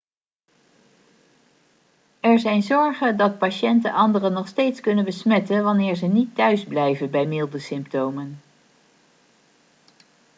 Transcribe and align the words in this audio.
er 2.19 2.39
zijn 2.39 2.61
zorgen 2.61 3.17
dat 3.17 3.37
patiënten 3.37 3.91
anderen 3.93 4.33
nog 4.33 4.47
steeds 4.47 4.79
kunnen 4.81 5.05
besmetten 5.05 5.63
wanneer 5.63 5.95
ze 5.95 6.05
niet 6.05 6.35
thuisblijven 6.35 7.11
bij 7.11 7.25
milde 7.25 7.59
symptomen 7.59 8.39